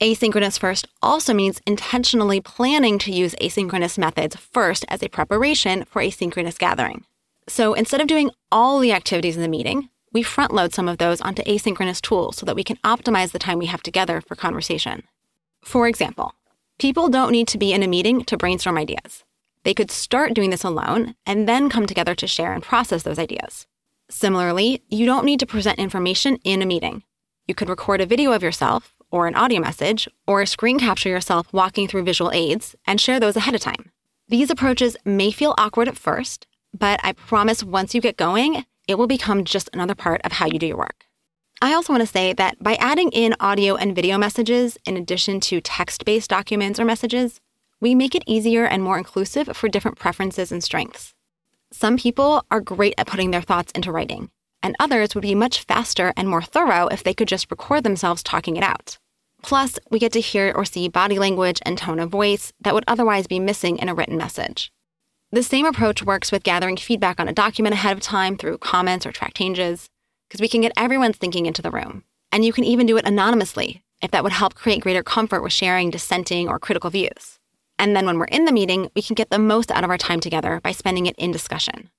Asynchronous 0.02 0.58
first 0.58 0.88
also 1.02 1.34
means 1.34 1.60
intentionally 1.66 2.40
planning 2.40 2.98
to 3.00 3.12
use 3.12 3.34
asynchronous 3.42 3.98
methods 3.98 4.36
first 4.36 4.86
as 4.88 5.02
a 5.02 5.10
preparation 5.10 5.84
for 5.84 6.00
a 6.00 6.08
synchronous 6.08 6.56
gathering. 6.56 7.04
So 7.46 7.74
instead 7.74 8.00
of 8.00 8.06
doing 8.06 8.30
all 8.50 8.78
the 8.78 8.94
activities 8.94 9.36
in 9.36 9.42
the 9.42 9.48
meeting, 9.48 9.90
we 10.18 10.22
front 10.24 10.52
load 10.52 10.74
some 10.74 10.88
of 10.88 10.98
those 10.98 11.20
onto 11.20 11.44
asynchronous 11.44 12.00
tools 12.00 12.36
so 12.36 12.44
that 12.44 12.56
we 12.56 12.64
can 12.64 12.76
optimize 12.78 13.30
the 13.30 13.38
time 13.38 13.56
we 13.56 13.66
have 13.66 13.84
together 13.84 14.20
for 14.20 14.34
conversation. 14.34 15.04
For 15.62 15.86
example, 15.86 16.34
people 16.80 17.08
don't 17.08 17.30
need 17.30 17.46
to 17.48 17.58
be 17.58 17.72
in 17.72 17.84
a 17.84 17.86
meeting 17.86 18.24
to 18.24 18.36
brainstorm 18.36 18.76
ideas. 18.76 19.22
They 19.62 19.74
could 19.74 19.92
start 19.92 20.34
doing 20.34 20.50
this 20.50 20.64
alone 20.64 21.14
and 21.24 21.48
then 21.48 21.70
come 21.70 21.86
together 21.86 22.16
to 22.16 22.26
share 22.26 22.52
and 22.52 22.64
process 22.64 23.04
those 23.04 23.18
ideas. 23.20 23.68
Similarly, 24.10 24.82
you 24.88 25.06
don't 25.06 25.24
need 25.24 25.38
to 25.38 25.46
present 25.46 25.78
information 25.78 26.40
in 26.42 26.62
a 26.62 26.66
meeting. 26.66 27.04
You 27.46 27.54
could 27.54 27.68
record 27.68 28.00
a 28.00 28.06
video 28.06 28.32
of 28.32 28.42
yourself, 28.42 28.96
or 29.12 29.28
an 29.28 29.36
audio 29.36 29.60
message, 29.60 30.08
or 30.26 30.42
a 30.42 30.48
screen 30.48 30.80
capture 30.80 31.10
yourself 31.10 31.46
walking 31.52 31.86
through 31.86 32.02
visual 32.02 32.32
aids 32.32 32.74
and 32.88 33.00
share 33.00 33.20
those 33.20 33.36
ahead 33.36 33.54
of 33.54 33.60
time. 33.60 33.92
These 34.26 34.50
approaches 34.50 34.96
may 35.04 35.30
feel 35.30 35.54
awkward 35.58 35.86
at 35.86 35.96
first, 35.96 36.48
but 36.76 36.98
I 37.04 37.12
promise 37.12 37.62
once 37.62 37.94
you 37.94 38.00
get 38.00 38.16
going, 38.16 38.64
it 38.88 38.98
will 38.98 39.06
become 39.06 39.44
just 39.44 39.70
another 39.72 39.94
part 39.94 40.20
of 40.24 40.32
how 40.32 40.46
you 40.46 40.58
do 40.58 40.66
your 40.66 40.78
work. 40.78 41.04
I 41.60 41.74
also 41.74 41.92
want 41.92 42.02
to 42.02 42.06
say 42.06 42.32
that 42.32 42.60
by 42.62 42.74
adding 42.76 43.10
in 43.10 43.34
audio 43.38 43.76
and 43.76 43.94
video 43.94 44.16
messages 44.16 44.78
in 44.86 44.96
addition 44.96 45.40
to 45.40 45.60
text 45.60 46.04
based 46.04 46.30
documents 46.30 46.80
or 46.80 46.84
messages, 46.84 47.40
we 47.80 47.94
make 47.94 48.14
it 48.14 48.24
easier 48.26 48.64
and 48.64 48.82
more 48.82 48.98
inclusive 48.98 49.56
for 49.56 49.68
different 49.68 49.98
preferences 49.98 50.50
and 50.50 50.64
strengths. 50.64 51.14
Some 51.70 51.98
people 51.98 52.44
are 52.50 52.60
great 52.60 52.94
at 52.96 53.06
putting 53.06 53.30
their 53.30 53.42
thoughts 53.42 53.72
into 53.72 53.92
writing, 53.92 54.30
and 54.62 54.74
others 54.80 55.14
would 55.14 55.22
be 55.22 55.34
much 55.34 55.64
faster 55.64 56.12
and 56.16 56.28
more 56.28 56.42
thorough 56.42 56.86
if 56.88 57.02
they 57.02 57.12
could 57.12 57.28
just 57.28 57.50
record 57.50 57.84
themselves 57.84 58.22
talking 58.22 58.56
it 58.56 58.64
out. 58.64 58.98
Plus, 59.42 59.78
we 59.90 59.98
get 59.98 60.12
to 60.12 60.20
hear 60.20 60.52
or 60.54 60.64
see 60.64 60.88
body 60.88 61.18
language 61.18 61.60
and 61.64 61.76
tone 61.76 62.00
of 62.00 62.10
voice 62.10 62.52
that 62.60 62.74
would 62.74 62.84
otherwise 62.88 63.26
be 63.26 63.38
missing 63.38 63.78
in 63.78 63.88
a 63.88 63.94
written 63.94 64.16
message. 64.16 64.72
The 65.30 65.42
same 65.42 65.66
approach 65.66 66.02
works 66.02 66.32
with 66.32 66.42
gathering 66.42 66.76
feedback 66.76 67.20
on 67.20 67.28
a 67.28 67.32
document 67.32 67.74
ahead 67.74 67.96
of 67.96 68.02
time 68.02 68.36
through 68.36 68.58
comments 68.58 69.04
or 69.06 69.12
track 69.12 69.34
changes, 69.34 69.88
because 70.28 70.40
we 70.40 70.48
can 70.48 70.60
get 70.60 70.72
everyone's 70.76 71.16
thinking 71.16 71.46
into 71.46 71.62
the 71.62 71.70
room. 71.70 72.04
And 72.32 72.44
you 72.44 72.52
can 72.52 72.64
even 72.64 72.86
do 72.86 72.96
it 72.96 73.06
anonymously 73.06 73.82
if 74.02 74.10
that 74.12 74.22
would 74.22 74.32
help 74.32 74.54
create 74.54 74.82
greater 74.82 75.02
comfort 75.02 75.42
with 75.42 75.52
sharing 75.52 75.90
dissenting 75.90 76.48
or 76.48 76.58
critical 76.58 76.90
views. 76.90 77.38
And 77.78 77.94
then 77.94 78.06
when 78.06 78.18
we're 78.18 78.26
in 78.26 78.44
the 78.44 78.52
meeting, 78.52 78.90
we 78.94 79.02
can 79.02 79.14
get 79.14 79.30
the 79.30 79.38
most 79.38 79.70
out 79.70 79.84
of 79.84 79.90
our 79.90 79.98
time 79.98 80.20
together 80.20 80.60
by 80.62 80.72
spending 80.72 81.06
it 81.06 81.16
in 81.16 81.30
discussion. 81.30 81.90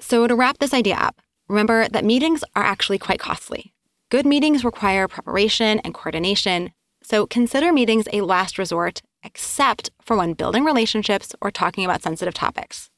So, 0.00 0.26
to 0.26 0.34
wrap 0.34 0.58
this 0.58 0.74
idea 0.74 0.96
up, 0.96 1.22
Remember 1.52 1.86
that 1.88 2.04
meetings 2.04 2.44
are 2.56 2.62
actually 2.62 2.98
quite 2.98 3.18
costly. 3.18 3.74
Good 4.10 4.24
meetings 4.24 4.64
require 4.64 5.06
preparation 5.06 5.80
and 5.80 5.92
coordination, 5.92 6.72
so 7.02 7.26
consider 7.26 7.74
meetings 7.74 8.08
a 8.10 8.22
last 8.22 8.56
resort, 8.56 9.02
except 9.22 9.90
for 10.00 10.16
when 10.16 10.34
building 10.34 10.64
relationships 10.64 11.34
or 11.40 11.50
talking 11.50 11.84
about 11.84 12.02
sensitive 12.02 12.34
topics. 12.34 12.90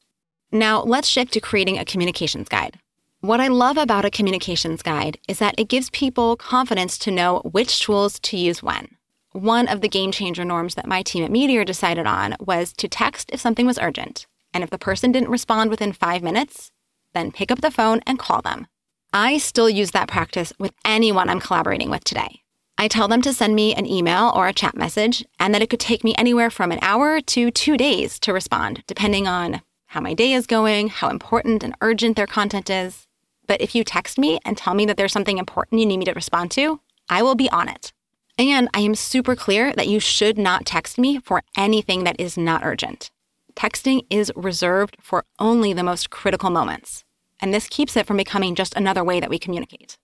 Now, 0.52 0.82
let's 0.82 1.08
shift 1.08 1.32
to 1.32 1.40
creating 1.40 1.78
a 1.78 1.84
communications 1.84 2.48
guide. 2.48 2.78
What 3.20 3.40
I 3.40 3.48
love 3.48 3.76
about 3.76 4.04
a 4.04 4.10
communications 4.10 4.82
guide 4.82 5.18
is 5.26 5.38
that 5.38 5.54
it 5.58 5.68
gives 5.68 5.90
people 5.90 6.36
confidence 6.36 6.98
to 6.98 7.10
know 7.10 7.40
which 7.40 7.80
tools 7.80 8.18
to 8.20 8.36
use 8.36 8.62
when. 8.62 8.88
One 9.32 9.66
of 9.66 9.80
the 9.80 9.88
game 9.88 10.12
changer 10.12 10.44
norms 10.44 10.74
that 10.74 10.86
my 10.86 11.02
team 11.02 11.24
at 11.24 11.30
Meeteor 11.30 11.64
decided 11.64 12.06
on 12.06 12.36
was 12.38 12.72
to 12.74 12.86
text 12.86 13.30
if 13.32 13.40
something 13.40 13.66
was 13.66 13.78
urgent. 13.78 14.26
And 14.52 14.62
if 14.62 14.70
the 14.70 14.78
person 14.78 15.10
didn't 15.10 15.30
respond 15.30 15.70
within 15.70 15.92
five 15.92 16.22
minutes, 16.22 16.70
then 17.14 17.32
pick 17.32 17.50
up 17.50 17.60
the 17.60 17.70
phone 17.70 18.00
and 18.06 18.18
call 18.18 18.42
them. 18.42 18.68
I 19.12 19.38
still 19.38 19.70
use 19.70 19.90
that 19.92 20.06
practice 20.08 20.52
with 20.58 20.72
anyone 20.84 21.28
I'm 21.28 21.40
collaborating 21.40 21.90
with 21.90 22.04
today. 22.04 22.43
I 22.76 22.88
tell 22.88 23.08
them 23.08 23.22
to 23.22 23.32
send 23.32 23.54
me 23.54 23.74
an 23.74 23.86
email 23.86 24.32
or 24.34 24.48
a 24.48 24.52
chat 24.52 24.76
message, 24.76 25.24
and 25.38 25.54
that 25.54 25.62
it 25.62 25.70
could 25.70 25.80
take 25.80 26.02
me 26.02 26.14
anywhere 26.16 26.50
from 26.50 26.72
an 26.72 26.80
hour 26.82 27.20
to 27.20 27.50
two 27.50 27.76
days 27.76 28.18
to 28.20 28.32
respond, 28.32 28.82
depending 28.86 29.28
on 29.28 29.62
how 29.86 30.00
my 30.00 30.12
day 30.12 30.32
is 30.32 30.46
going, 30.46 30.88
how 30.88 31.08
important 31.08 31.62
and 31.62 31.76
urgent 31.80 32.16
their 32.16 32.26
content 32.26 32.68
is. 32.68 33.06
But 33.46 33.60
if 33.60 33.74
you 33.74 33.84
text 33.84 34.18
me 34.18 34.40
and 34.44 34.56
tell 34.56 34.74
me 34.74 34.86
that 34.86 34.96
there's 34.96 35.12
something 35.12 35.38
important 35.38 35.80
you 35.80 35.86
need 35.86 35.98
me 35.98 36.04
to 36.06 36.12
respond 36.12 36.50
to, 36.52 36.80
I 37.08 37.22
will 37.22 37.36
be 37.36 37.48
on 37.50 37.68
it. 37.68 37.92
And 38.36 38.68
I 38.74 38.80
am 38.80 38.96
super 38.96 39.36
clear 39.36 39.72
that 39.74 39.86
you 39.86 40.00
should 40.00 40.36
not 40.36 40.66
text 40.66 40.98
me 40.98 41.20
for 41.20 41.42
anything 41.56 42.02
that 42.04 42.18
is 42.18 42.36
not 42.36 42.64
urgent. 42.64 43.12
Texting 43.54 44.04
is 44.10 44.32
reserved 44.34 44.96
for 45.00 45.24
only 45.38 45.72
the 45.72 45.84
most 45.84 46.10
critical 46.10 46.50
moments, 46.50 47.04
and 47.40 47.54
this 47.54 47.68
keeps 47.68 47.96
it 47.96 48.06
from 48.06 48.16
becoming 48.16 48.56
just 48.56 48.74
another 48.74 49.04
way 49.04 49.20
that 49.20 49.30
we 49.30 49.38
communicate. 49.38 49.96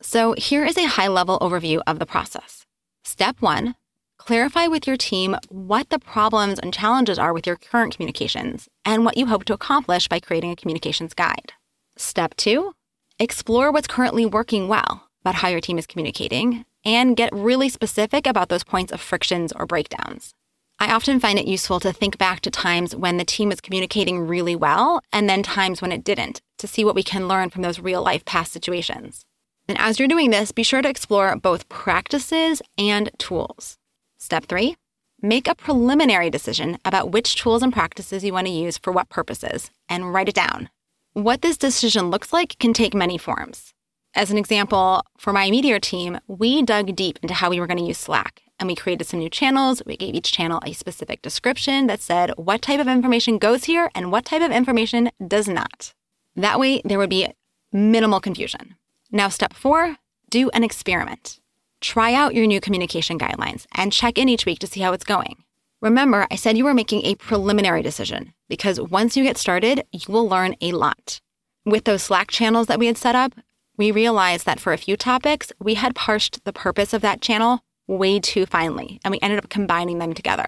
So, 0.00 0.34
here 0.34 0.64
is 0.64 0.76
a 0.76 0.86
high 0.86 1.08
level 1.08 1.38
overview 1.40 1.80
of 1.86 1.98
the 1.98 2.06
process. 2.06 2.64
Step 3.04 3.40
one 3.40 3.74
clarify 4.18 4.66
with 4.66 4.86
your 4.86 4.96
team 4.96 5.36
what 5.48 5.88
the 5.88 5.98
problems 5.98 6.58
and 6.58 6.74
challenges 6.74 7.18
are 7.18 7.32
with 7.32 7.46
your 7.46 7.56
current 7.56 7.94
communications 7.94 8.68
and 8.84 9.04
what 9.04 9.16
you 9.16 9.26
hope 9.26 9.44
to 9.44 9.54
accomplish 9.54 10.06
by 10.06 10.20
creating 10.20 10.50
a 10.50 10.56
communications 10.56 11.14
guide. 11.14 11.52
Step 11.96 12.34
two 12.36 12.74
explore 13.18 13.72
what's 13.72 13.86
currently 13.88 14.26
working 14.26 14.68
well 14.68 15.08
about 15.22 15.36
how 15.36 15.48
your 15.48 15.60
team 15.60 15.78
is 15.78 15.86
communicating 15.86 16.64
and 16.84 17.16
get 17.16 17.32
really 17.32 17.68
specific 17.68 18.26
about 18.26 18.50
those 18.50 18.64
points 18.64 18.92
of 18.92 19.00
frictions 19.00 19.52
or 19.52 19.66
breakdowns. 19.66 20.34
I 20.78 20.92
often 20.92 21.18
find 21.18 21.38
it 21.38 21.46
useful 21.46 21.80
to 21.80 21.92
think 21.92 22.18
back 22.18 22.40
to 22.42 22.50
times 22.50 22.94
when 22.94 23.16
the 23.16 23.24
team 23.24 23.48
was 23.48 23.60
communicating 23.60 24.20
really 24.20 24.54
well 24.54 25.00
and 25.12 25.28
then 25.28 25.42
times 25.42 25.82
when 25.82 25.90
it 25.90 26.04
didn't 26.04 26.40
to 26.58 26.68
see 26.68 26.84
what 26.84 26.94
we 26.94 27.02
can 27.02 27.26
learn 27.26 27.50
from 27.50 27.62
those 27.62 27.80
real 27.80 28.02
life 28.02 28.24
past 28.24 28.52
situations. 28.52 29.24
And 29.68 29.78
as 29.78 29.98
you're 29.98 30.08
doing 30.08 30.30
this, 30.30 30.50
be 30.50 30.62
sure 30.62 30.80
to 30.80 30.88
explore 30.88 31.36
both 31.36 31.68
practices 31.68 32.62
and 32.78 33.10
tools. 33.18 33.76
Step 34.18 34.46
three, 34.46 34.76
make 35.20 35.46
a 35.46 35.54
preliminary 35.54 36.30
decision 36.30 36.78
about 36.86 37.10
which 37.10 37.36
tools 37.36 37.62
and 37.62 37.72
practices 37.72 38.24
you 38.24 38.32
want 38.32 38.46
to 38.46 38.52
use 38.52 38.78
for 38.78 38.92
what 38.92 39.10
purposes 39.10 39.70
and 39.88 40.12
write 40.14 40.28
it 40.28 40.34
down. 40.34 40.70
What 41.12 41.42
this 41.42 41.58
decision 41.58 42.10
looks 42.10 42.32
like 42.32 42.58
can 42.58 42.72
take 42.72 42.94
many 42.94 43.18
forms. 43.18 43.74
As 44.14 44.30
an 44.30 44.38
example, 44.38 45.02
for 45.18 45.34
my 45.34 45.50
Meeteor 45.50 45.80
team, 45.80 46.18
we 46.26 46.62
dug 46.62 46.96
deep 46.96 47.18
into 47.22 47.34
how 47.34 47.50
we 47.50 47.60
were 47.60 47.66
going 47.66 47.78
to 47.78 47.84
use 47.84 47.98
Slack 47.98 48.42
and 48.58 48.66
we 48.66 48.74
created 48.74 49.06
some 49.06 49.20
new 49.20 49.28
channels. 49.28 49.82
We 49.84 49.96
gave 49.96 50.14
each 50.14 50.32
channel 50.32 50.60
a 50.64 50.72
specific 50.72 51.20
description 51.20 51.88
that 51.88 52.00
said 52.00 52.30
what 52.36 52.62
type 52.62 52.80
of 52.80 52.88
information 52.88 53.38
goes 53.38 53.64
here 53.64 53.90
and 53.94 54.10
what 54.10 54.24
type 54.24 54.42
of 54.42 54.50
information 54.50 55.10
does 55.24 55.46
not. 55.46 55.92
That 56.34 56.58
way, 56.58 56.80
there 56.84 56.98
would 56.98 57.10
be 57.10 57.28
minimal 57.70 58.20
confusion. 58.20 58.77
Now, 59.10 59.28
step 59.28 59.54
four 59.54 59.96
do 60.28 60.50
an 60.50 60.62
experiment. 60.62 61.40
Try 61.80 62.12
out 62.12 62.34
your 62.34 62.46
new 62.46 62.60
communication 62.60 63.18
guidelines 63.18 63.66
and 63.72 63.92
check 63.92 64.18
in 64.18 64.28
each 64.28 64.44
week 64.44 64.58
to 64.58 64.66
see 64.66 64.80
how 64.80 64.92
it's 64.92 65.04
going. 65.04 65.44
Remember, 65.80 66.26
I 66.30 66.36
said 66.36 66.58
you 66.58 66.64
were 66.64 66.74
making 66.74 67.06
a 67.06 67.14
preliminary 67.14 67.82
decision 67.82 68.34
because 68.48 68.80
once 68.80 69.16
you 69.16 69.22
get 69.22 69.38
started, 69.38 69.84
you 69.92 70.12
will 70.12 70.28
learn 70.28 70.56
a 70.60 70.72
lot. 70.72 71.20
With 71.64 71.84
those 71.84 72.02
Slack 72.02 72.30
channels 72.30 72.66
that 72.66 72.78
we 72.78 72.86
had 72.86 72.98
set 72.98 73.14
up, 73.14 73.32
we 73.78 73.90
realized 73.92 74.44
that 74.44 74.60
for 74.60 74.72
a 74.72 74.78
few 74.78 74.96
topics, 74.96 75.52
we 75.60 75.74
had 75.74 75.94
parsed 75.94 76.44
the 76.44 76.52
purpose 76.52 76.92
of 76.92 77.00
that 77.02 77.22
channel 77.22 77.60
way 77.86 78.20
too 78.20 78.44
finely, 78.44 79.00
and 79.04 79.12
we 79.12 79.20
ended 79.22 79.38
up 79.38 79.48
combining 79.48 79.98
them 79.98 80.12
together. 80.12 80.46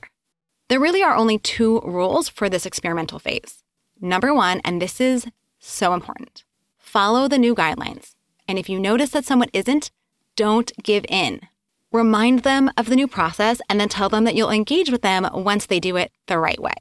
There 0.68 0.80
really 0.80 1.02
are 1.02 1.14
only 1.14 1.38
two 1.38 1.80
rules 1.80 2.28
for 2.28 2.48
this 2.48 2.66
experimental 2.66 3.18
phase. 3.18 3.62
Number 4.00 4.34
one, 4.34 4.60
and 4.64 4.82
this 4.82 5.00
is 5.00 5.26
so 5.58 5.94
important 5.94 6.44
follow 6.76 7.28
the 7.28 7.38
new 7.38 7.54
guidelines. 7.54 8.16
And 8.50 8.58
if 8.58 8.68
you 8.68 8.80
notice 8.80 9.10
that 9.10 9.24
someone 9.24 9.48
isn't, 9.52 9.92
don't 10.34 10.72
give 10.82 11.06
in. 11.08 11.42
Remind 11.92 12.40
them 12.40 12.68
of 12.76 12.86
the 12.86 12.96
new 12.96 13.06
process 13.06 13.60
and 13.68 13.78
then 13.78 13.88
tell 13.88 14.08
them 14.08 14.24
that 14.24 14.34
you'll 14.34 14.50
engage 14.50 14.90
with 14.90 15.02
them 15.02 15.28
once 15.32 15.66
they 15.66 15.78
do 15.78 15.94
it 15.94 16.10
the 16.26 16.36
right 16.36 16.60
way. 16.60 16.74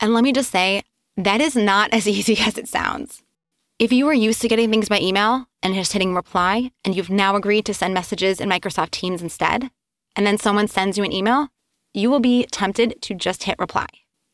And 0.00 0.12
let 0.12 0.24
me 0.24 0.32
just 0.32 0.50
say, 0.50 0.82
that 1.16 1.40
is 1.40 1.54
not 1.54 1.92
as 1.92 2.08
easy 2.16 2.36
as 2.40 2.58
it 2.58 2.66
sounds. 2.66 3.22
If 3.78 3.92
you 3.92 4.08
are 4.08 4.14
used 4.14 4.42
to 4.42 4.48
getting 4.48 4.68
things 4.68 4.88
by 4.88 4.98
email 4.98 5.46
and 5.62 5.76
just 5.76 5.92
hitting 5.92 6.12
reply, 6.12 6.72
and 6.84 6.96
you've 6.96 7.08
now 7.08 7.36
agreed 7.36 7.66
to 7.66 7.74
send 7.74 7.94
messages 7.94 8.40
in 8.40 8.48
Microsoft 8.48 8.90
Teams 8.90 9.22
instead, 9.22 9.70
and 10.16 10.26
then 10.26 10.38
someone 10.38 10.66
sends 10.66 10.98
you 10.98 11.04
an 11.04 11.12
email, 11.12 11.50
you 11.94 12.10
will 12.10 12.18
be 12.18 12.46
tempted 12.50 13.00
to 13.02 13.14
just 13.14 13.44
hit 13.44 13.60
reply. 13.60 13.86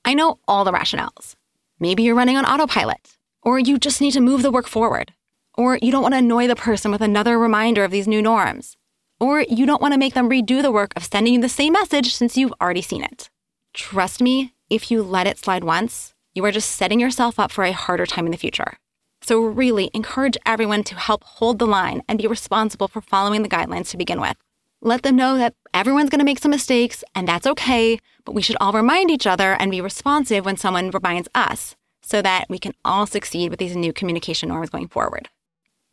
I 0.07 0.15
know 0.15 0.39
all 0.49 0.65
the 0.65 0.73
rationales. 0.73 1.35
Maybe 1.79 2.03
you're 2.03 2.15
running 2.15 2.39
on 2.39 2.47
autopilot, 2.47 3.19
or 3.43 3.59
you 3.59 3.79
just 3.79 4.01
need 4.01 4.13
to 4.13 4.23
move 4.23 4.41
the 4.41 4.51
work 4.51 4.69
forward, 4.69 5.13
or 5.57 5.79
you 5.83 5.91
don't 5.91 6.03
want 6.03 6.15
to 6.15 6.19
annoy 6.19 6.47
the 6.47 6.57
person 6.57 6.91
with 6.91 7.01
another 7.01 7.39
reminder 7.39 7.85
of 7.85 7.91
these 7.91 8.09
new 8.09 8.23
norms. 8.23 8.77
Or 9.21 9.43
you 9.43 9.67
don't 9.67 9.83
want 9.83 9.95
to 9.95 9.99
make 9.99 10.15
them 10.15 10.29
redo 10.29 10.63
the 10.63 10.73
work 10.73 10.93
of 10.97 11.05
sending 11.05 11.35
you 11.35 11.41
the 11.41 11.49
same 11.49 11.75
message 11.75 12.15
since 12.15 12.37
you've 12.37 12.55
already 12.61 12.83
seen 12.83 13.05
it. 13.05 13.31
Trust 13.73 14.21
me, 14.21 14.55
if 14.69 14.91
you 14.91 15.03
let 15.03 15.27
it 15.27 15.39
slide 15.39 15.65
once, 15.65 16.15
you 16.35 16.45
are 16.45 16.51
just 16.51 16.71
setting 16.71 16.99
yourself 16.99 17.39
up 17.39 17.53
for 17.53 17.65
a 17.65 17.73
harder 17.73 18.07
time 18.07 18.27
in 18.27 18.33
the 18.33 18.39
future. 18.39 18.79
So, 19.21 19.41
really 19.41 19.91
encourage 19.95 20.37
everyone 20.45 20.83
to 20.85 20.97
help 20.97 21.23
hold 21.23 21.61
the 21.61 21.67
line 21.67 22.03
and 22.09 22.19
be 22.19 22.27
responsible 22.27 22.89
for 22.89 23.01
following 23.01 23.43
the 23.43 23.49
guidelines 23.49 23.91
to 23.91 23.97
begin 23.97 24.21
with. 24.21 24.37
Let 24.81 25.03
them 25.03 25.15
know 25.15 25.39
that 25.39 25.55
everyone's 25.73 26.11
going 26.11 26.19
to 26.19 26.25
make 26.25 26.41
some 26.41 26.51
mistakes 26.51 27.05
and 27.15 27.29
that's 27.29 27.47
okay, 27.47 28.01
but 28.25 28.35
we 28.35 28.43
should 28.43 28.57
all 28.61 28.73
remind 28.73 29.13
each 29.13 29.29
other 29.29 29.53
and 29.53 29.71
be 29.71 29.81
responsive 29.81 30.45
when 30.45 30.57
someone 30.57 30.91
reminds 30.91 31.29
us 31.37 31.77
so 32.03 32.21
that 32.21 32.47
we 32.49 32.59
can 32.59 32.75
all 32.85 33.07
succeed 33.07 33.51
with 33.51 33.61
these 33.61 33.77
new 33.77 33.93
communication 33.93 34.49
norms 34.49 34.71
going 34.71 34.89
forward. 34.89 35.29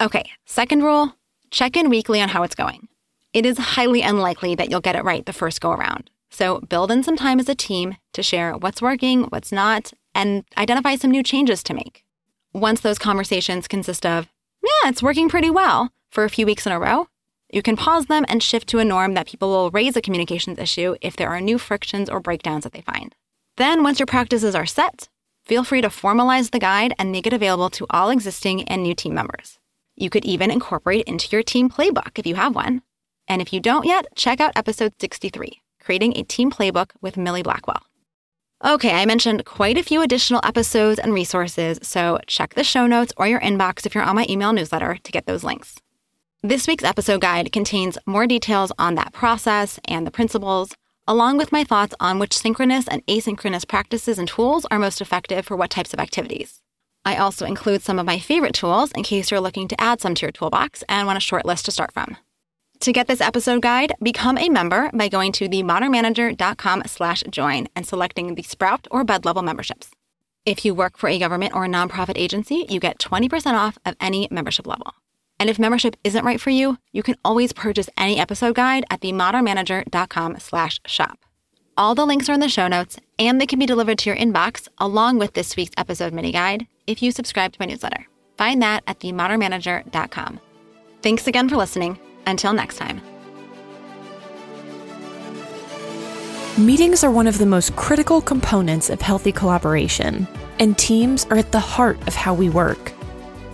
Okay, 0.02 0.24
second 0.46 0.84
rule 0.84 1.14
check 1.52 1.76
in 1.76 1.90
weekly 1.90 2.22
on 2.22 2.30
how 2.30 2.44
it's 2.44 2.56
going. 2.56 2.88
It 3.34 3.46
is 3.46 3.58
highly 3.58 4.02
unlikely 4.02 4.56
that 4.56 4.70
you'll 4.70 4.80
get 4.80 4.96
it 4.96 5.04
right 5.04 5.26
the 5.26 5.34
first 5.34 5.60
go 5.60 5.72
around. 5.72 6.10
So 6.30 6.60
build 6.62 6.90
in 6.90 7.04
some 7.04 7.18
time 7.18 7.40
as 7.40 7.50
a 7.50 7.56
team 7.56 7.98
to 8.14 8.24
share 8.24 8.56
what's 8.56 8.82
working, 8.82 9.24
what's 9.24 9.52
not, 9.52 9.92
and 10.16 10.46
identify 10.58 10.96
some 10.96 11.12
new 11.12 11.22
changes 11.22 11.64
to 11.64 11.74
make. 11.74 12.06
Once 12.54 12.80
those 12.80 12.98
conversations 12.98 13.68
consist 13.68 14.06
of, 14.06 14.30
yeah, 14.64 14.90
it's 14.90 15.04
working 15.04 15.28
pretty 15.28 15.50
well 15.50 15.92
for 16.10 16.24
a 16.24 16.30
few 16.30 16.46
weeks 16.46 16.66
in 16.66 16.72
a 16.72 16.80
row, 16.80 17.08
you 17.52 17.62
can 17.62 17.76
pause 17.76 18.06
them 18.06 18.26
and 18.30 18.42
shift 18.42 18.70
to 18.70 18.80
a 18.80 18.86
norm 18.86 19.16
that 19.16 19.28
people 19.28 19.50
will 19.50 19.72
raise 19.72 19.98
a 19.98 20.02
communications 20.02 20.60
issue 20.60 20.96
if 21.02 21.18
there 21.18 21.30
are 21.30 21.42
new 21.42 21.58
frictions 21.58 22.10
or 22.10 22.22
breakdowns 22.22 22.64
that 22.64 22.72
they 22.72 22.82
find. 22.82 23.16
Then, 23.58 23.84
once 23.84 24.00
your 24.00 24.08
practices 24.08 24.56
are 24.56 24.66
set, 24.66 25.10
feel 25.44 25.66
free 25.66 25.82
to 25.82 25.90
formalize 25.90 26.52
the 26.52 26.60
guide 26.60 26.94
and 26.98 27.12
make 27.12 27.28
it 27.28 27.34
available 27.34 27.70
to 27.72 27.88
all 27.90 28.12
existing 28.12 28.64
and 28.64 28.82
new 28.82 28.96
team 28.96 29.14
members. 29.14 29.59
You 30.00 30.10
could 30.10 30.24
even 30.24 30.50
incorporate 30.50 31.02
it 31.02 31.08
into 31.08 31.28
your 31.30 31.44
team 31.44 31.70
playbook 31.70 32.18
if 32.18 32.26
you 32.26 32.36
have 32.36 32.56
one. 32.56 32.84
And 33.28 33.42
if 33.42 33.52
you 33.52 33.60
don't 33.60 33.86
yet, 33.86 34.06
check 34.16 34.40
out 34.40 34.54
episode 34.56 34.94
63 35.00 35.62
Creating 35.84 36.16
a 36.16 36.24
Team 36.24 36.50
Playbook 36.52 36.92
with 37.02 37.18
Millie 37.18 37.44
Blackwell. 37.44 37.84
Okay, 38.64 38.94
I 38.94 39.06
mentioned 39.06 39.44
quite 39.44 39.78
a 39.78 39.84
few 39.84 40.02
additional 40.02 40.40
episodes 40.44 41.00
and 41.00 41.14
resources, 41.14 41.80
so 41.82 42.20
check 42.28 42.54
the 42.54 42.64
show 42.64 42.88
notes 42.88 43.12
or 43.18 43.28
your 43.28 43.42
inbox 43.42 43.86
if 43.86 43.94
you're 43.94 44.04
on 44.04 44.16
my 44.16 44.26
email 44.30 44.54
newsletter 44.54 44.98
to 45.04 45.12
get 45.12 45.26
those 45.26 45.44
links. 45.44 45.76
This 46.42 46.66
week's 46.66 46.86
episode 46.86 47.20
guide 47.20 47.52
contains 47.52 47.98
more 48.06 48.26
details 48.26 48.72
on 48.80 48.96
that 48.96 49.12
process 49.12 49.82
and 49.86 50.08
the 50.08 50.12
principles, 50.12 50.72
along 51.08 51.38
with 51.38 51.52
my 51.52 51.66
thoughts 51.66 51.96
on 52.00 52.20
which 52.20 52.38
synchronous 52.38 52.88
and 52.88 53.06
asynchronous 53.08 53.68
practices 53.68 54.18
and 54.18 54.30
tools 54.30 54.66
are 54.72 54.80
most 54.80 55.02
effective 55.02 55.46
for 55.46 55.58
what 55.58 55.70
types 55.70 55.94
of 55.94 56.00
activities. 56.00 56.59
I 57.06 57.16
also 57.16 57.46
include 57.46 57.82
some 57.82 58.00
of 58.00 58.06
my 58.06 58.20
favorite 58.20 58.54
tools 58.54 58.92
in 58.92 59.04
case 59.04 59.32
you're 59.32 59.40
looking 59.40 59.68
to 59.68 59.82
add 59.82 60.02
some 60.02 60.16
to 60.16 60.26
your 60.26 60.32
toolbox 60.32 60.84
and 60.90 61.08
want 61.08 61.18
a 61.18 61.22
short 61.22 61.46
list 61.46 61.66
to 61.66 61.72
start 61.72 61.94
from. 61.94 62.18
To 62.82 62.94
get 62.94 63.08
this 63.08 63.20
episode 63.20 63.62
guide, 63.62 63.94
become 64.02 64.38
a 64.38 64.48
member 64.48 64.90
by 64.94 65.10
going 65.10 65.34
to 65.34 65.50
themodernmanager.com 65.50 66.84
slash 66.86 67.24
join 67.30 67.68
and 67.76 67.86
selecting 67.86 68.36
the 68.36 68.44
Sprout 68.44 68.88
or 68.90 69.04
Bud 69.04 69.26
level 69.26 69.42
memberships. 69.42 69.92
If 70.46 70.64
you 70.64 70.74
work 70.74 70.98
for 70.98 71.10
a 71.10 71.20
government 71.20 71.54
or 71.54 71.66
a 71.66 71.68
nonprofit 71.68 72.18
agency, 72.18 72.66
you 72.70 72.80
get 72.80 72.98
20% 73.00 73.54
off 73.54 73.78
of 73.86 73.96
any 74.00 74.30
membership 74.32 74.66
level. 74.66 74.94
And 75.40 75.50
if 75.50 75.60
membership 75.60 75.98
isn't 76.04 76.24
right 76.24 76.40
for 76.40 76.52
you, 76.52 76.78
you 76.92 77.04
can 77.04 77.16
always 77.24 77.52
purchase 77.52 77.90
any 77.98 78.18
episode 78.18 78.56
guide 78.56 78.86
at 78.90 79.02
themodernmanager.com 79.02 80.40
slash 80.40 80.80
shop. 80.86 81.20
All 81.78 81.96
the 81.96 82.06
links 82.06 82.28
are 82.30 82.34
in 82.34 82.42
the 82.42 82.50
show 82.50 82.68
notes, 82.68 82.98
and 83.18 83.40
they 83.40 83.46
can 83.46 83.60
be 83.60 83.66
delivered 83.66 84.00
to 84.00 84.10
your 84.10 84.18
inbox 84.18 84.68
along 84.78 85.18
with 85.18 85.34
this 85.34 85.56
week's 85.56 85.76
episode 85.78 86.14
mini 86.14 86.32
guide 86.32 86.68
if 86.90 87.02
you 87.02 87.12
subscribe 87.12 87.54
to 87.54 87.60
my 87.60 87.68
newsletter. 87.68 88.08
Find 88.38 88.62
that 88.62 88.84
at 88.88 89.00
themodernmanager.com. 89.00 90.40
Thanks 91.02 91.28
again 91.28 91.48
for 91.48 91.56
listening. 91.56 92.00
Until 92.26 92.54
next 92.54 92.78
time. 92.78 93.02
Meetings 96.58 97.04
are 97.04 97.12
one 97.12 97.28
of 97.28 97.38
the 97.38 97.46
most 97.46 97.76
critical 97.76 98.20
components 98.20 98.90
of 98.90 99.00
healthy 99.02 99.32
collaboration, 99.32 100.28
and 100.60 100.78
teams 100.78 101.26
are 101.30 101.38
at 101.38 101.52
the 101.54 101.60
heart 101.60 101.98
of 102.08 102.16
how 102.16 102.34
we 102.34 102.50
work. 102.50 102.92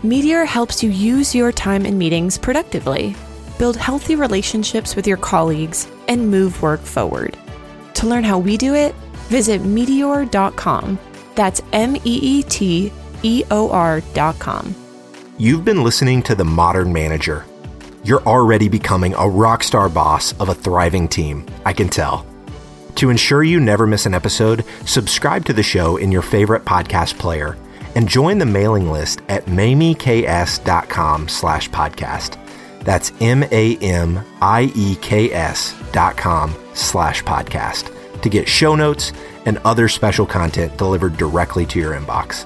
Meeteor 0.01 0.45
helps 0.45 0.81
you 0.81 0.89
use 0.89 1.35
your 1.35 1.51
time 1.51 1.85
in 1.85 1.97
meetings 1.97 2.37
productively, 2.37 3.15
build 3.59 3.77
healthy 3.77 4.15
relationships 4.15 4.95
with 4.95 5.05
your 5.05 5.17
colleagues, 5.17 5.87
and 6.07 6.31
move 6.31 6.61
work 6.61 6.81
forward. 6.81 7.37
To 7.95 8.07
learn 8.07 8.23
how 8.23 8.39
we 8.39 8.57
do 8.57 8.73
it, 8.73 8.95
visit 9.29 9.61
meeteor.com. 9.61 10.99
That's 11.35 11.61
M 11.73 11.95
E 11.97 12.01
E 12.05 12.43
T 12.43 12.91
E 13.23 13.43
O 13.51 13.69
R.com. 13.69 14.75
You've 15.37 15.65
been 15.65 15.83
listening 15.83 16.23
to 16.23 16.35
The 16.35 16.45
Modern 16.45 16.93
Manager. 16.93 17.45
You're 18.03 18.23
already 18.23 18.69
becoming 18.69 19.13
a 19.15 19.27
rock 19.27 19.63
star 19.63 19.89
boss 19.89 20.31
of 20.39 20.49
a 20.49 20.53
thriving 20.53 21.07
team, 21.07 21.45
I 21.65 21.73
can 21.73 21.89
tell. 21.89 22.25
To 22.95 23.09
ensure 23.09 23.43
you 23.43 23.59
never 23.59 23.85
miss 23.85 24.05
an 24.05 24.13
episode, 24.13 24.63
subscribe 24.85 25.43
to 25.45 25.53
the 25.53 25.63
show 25.63 25.97
in 25.97 26.11
your 26.11 26.21
favorite 26.21 26.63
podcast 26.63 27.17
player 27.19 27.57
and 27.95 28.07
join 28.07 28.37
the 28.37 28.45
mailing 28.45 28.91
list 28.91 29.21
at 29.27 29.45
mamieks.com 29.45 31.27
slash 31.27 31.69
podcast. 31.69 32.37
That's 32.81 33.11
M-A-M-I-E-K-S 33.19 34.21
dot 35.91 36.15
com 36.15 36.55
slash 36.73 37.23
podcast 37.23 38.21
to 38.21 38.29
get 38.29 38.47
show 38.47 38.75
notes 38.75 39.11
and 39.45 39.57
other 39.65 39.87
special 39.89 40.25
content 40.25 40.77
delivered 40.77 41.17
directly 41.17 41.65
to 41.65 41.79
your 41.79 41.93
inbox. 41.93 42.45